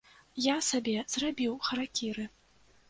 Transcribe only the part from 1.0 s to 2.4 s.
зрабіў харакіры.